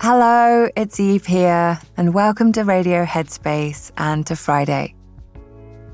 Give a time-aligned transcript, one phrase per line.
[0.00, 4.96] Hello, it's Eve here, and welcome to Radio Headspace and to Friday.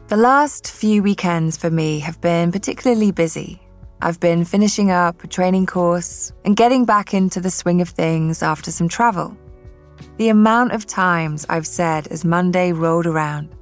[0.08, 3.60] The last few weekends for me have been particularly busy.
[4.00, 8.42] I've been finishing up a training course and getting back into the swing of things
[8.42, 9.36] after some travel.
[10.16, 13.54] The amount of times I've said as Monday rolled around,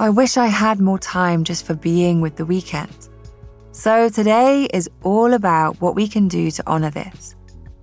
[0.00, 3.08] I wish I had more time just for being with the weekend.
[3.72, 7.34] So today is all about what we can do to honour this,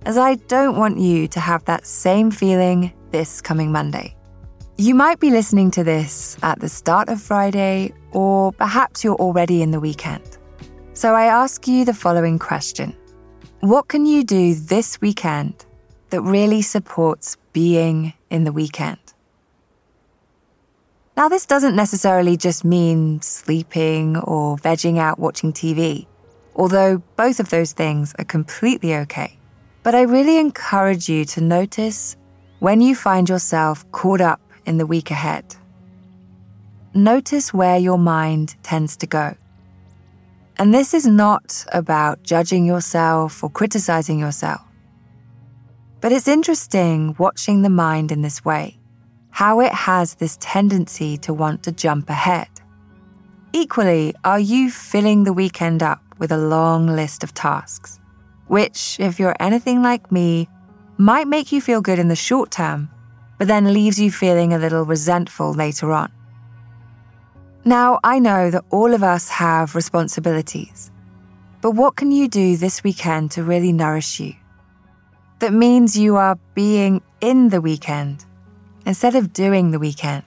[0.06, 4.16] as I don't want you to have that same feeling this coming Monday.
[4.78, 9.60] You might be listening to this at the start of Friday, or perhaps you're already
[9.60, 10.38] in the weekend.
[10.94, 12.96] So I ask you the following question
[13.60, 15.66] What can you do this weekend
[16.08, 19.05] that really supports being in the weekend?
[21.16, 26.06] Now, this doesn't necessarily just mean sleeping or vegging out watching TV,
[26.54, 29.38] although both of those things are completely okay.
[29.82, 32.16] But I really encourage you to notice
[32.58, 35.56] when you find yourself caught up in the week ahead.
[36.92, 39.36] Notice where your mind tends to go.
[40.58, 44.60] And this is not about judging yourself or criticizing yourself.
[46.00, 48.78] But it's interesting watching the mind in this way,
[49.36, 52.48] how it has this tendency to want to jump ahead.
[53.52, 58.00] Equally, are you filling the weekend up with a long list of tasks,
[58.46, 60.48] which, if you're anything like me,
[60.96, 62.88] might make you feel good in the short term,
[63.36, 66.10] but then leaves you feeling a little resentful later on?
[67.62, 70.90] Now, I know that all of us have responsibilities,
[71.60, 74.32] but what can you do this weekend to really nourish you?
[75.40, 78.24] That means you are being in the weekend
[78.86, 80.24] instead of doing the weekend.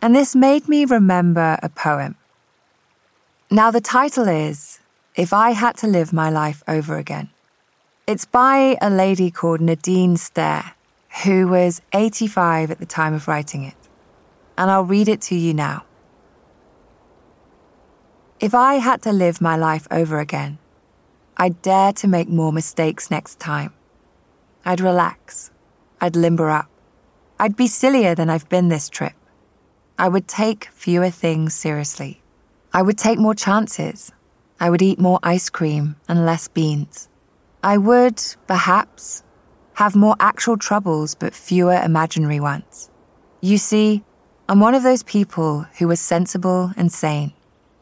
[0.00, 2.14] And this made me remember a poem.
[3.50, 4.78] Now, the title is
[5.16, 7.30] If I Had to Live My Life Over Again.
[8.06, 10.74] It's by a lady called Nadine Stair,
[11.24, 13.74] who was 85 at the time of writing it
[14.60, 15.84] and I'll read it to you now.
[18.40, 20.58] If I had to live my life over again,
[21.38, 23.72] I'd dare to make more mistakes next time.
[24.62, 25.50] I'd relax.
[25.98, 26.69] I'd limber up.
[27.40, 29.14] I'd be sillier than I've been this trip.
[29.98, 32.20] I would take fewer things seriously.
[32.70, 34.12] I would take more chances.
[34.60, 37.08] I would eat more ice cream and less beans.
[37.62, 39.22] I would, perhaps,
[39.72, 42.90] have more actual troubles but fewer imaginary ones.
[43.40, 44.04] You see,
[44.46, 47.32] I'm one of those people who was sensible and sane,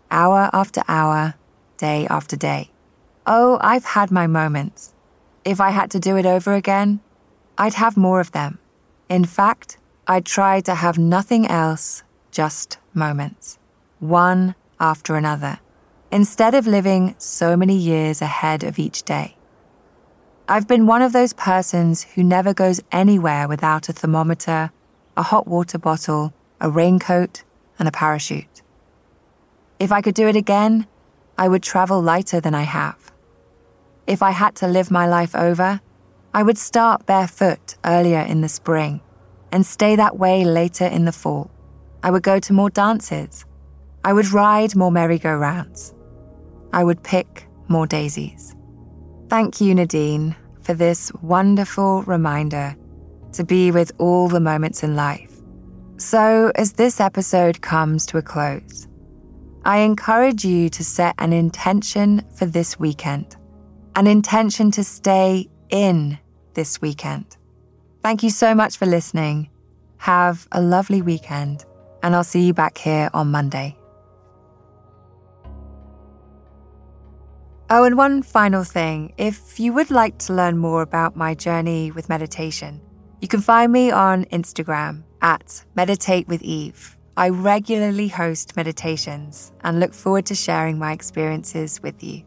[0.09, 1.35] hour after hour,
[1.79, 2.71] day after day.
[3.27, 4.95] Oh, I've had my moments.
[5.45, 7.01] If I had to do it over again,
[7.59, 8.61] I'd have more of them.
[9.09, 13.59] In fact, I'd try to have nothing else, just moments,
[14.01, 15.61] one after another,
[16.13, 19.37] instead of living so many years ahead of each day.
[20.47, 24.73] I've been one of those persons who never goes anywhere without a thermometer,
[25.17, 27.45] a hot water bottle, a raincoat,
[27.79, 28.63] and a parachute.
[29.79, 30.87] If I could do it again,
[31.39, 33.11] I would travel lighter than I have.
[34.07, 35.81] If I had to live my life over,
[36.38, 39.00] I would start barefoot earlier in the spring
[39.50, 41.50] and stay that way later in the fall.
[42.04, 43.44] I would go to more dances.
[44.04, 45.94] I would ride more merry-go-rounds.
[46.72, 48.54] I would pick more daisies.
[49.28, 52.76] Thank you, Nadine, for this wonderful reminder
[53.32, 55.28] to be with all the moments in life
[55.97, 58.87] so, as this episode comes to a close,
[59.65, 63.34] I encourage you to set an intention for this weekend,
[63.97, 66.16] an intention to stay in
[66.59, 67.37] this weekend.
[68.03, 69.49] Thank you so much for listening.
[69.99, 71.65] Have a lovely weekend,
[72.03, 73.79] and I'll see you back here on Monday.
[77.71, 81.93] Oh, and one final thing if you would like to learn more about my journey
[81.93, 82.81] with meditation,
[83.21, 86.97] you can find me on Instagram at Meditate with Eve.
[87.17, 92.25] I regularly host meditations and look forward to sharing my experiences with you.